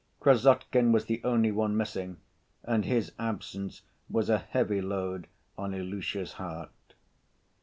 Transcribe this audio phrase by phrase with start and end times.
[0.19, 2.17] Krassotkin was the only one missing
[2.63, 5.27] and his absence was a heavy load
[5.59, 6.71] on Ilusha's heart.